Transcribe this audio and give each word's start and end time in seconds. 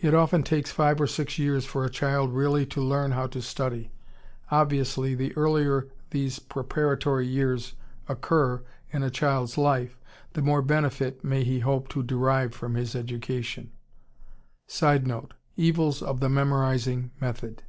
It 0.00 0.14
often 0.14 0.44
takes 0.44 0.72
five 0.72 0.98
or 0.98 1.06
six 1.06 1.38
years 1.38 1.66
for 1.66 1.84
a 1.84 1.90
child 1.90 2.32
really 2.32 2.64
to 2.64 2.80
learn 2.80 3.10
how 3.10 3.26
to 3.26 3.42
study. 3.42 3.90
Obviously, 4.50 5.14
the 5.14 5.36
earlier 5.36 5.88
these 6.08 6.38
preparatory 6.38 7.26
years 7.26 7.74
occur 8.08 8.62
in 8.94 9.02
a 9.02 9.10
child's 9.10 9.58
life, 9.58 10.00
the 10.32 10.40
more 10.40 10.62
benefit 10.62 11.22
may 11.22 11.44
he 11.44 11.58
hope 11.58 11.88
to 11.88 12.02
derive 12.02 12.54
from 12.54 12.76
his 12.76 12.96
education. 12.96 13.70
[Sidenote: 14.66 15.34
Evils 15.58 16.00
of 16.00 16.20
the 16.20 16.30
memorizing 16.30 17.10
method. 17.20 17.62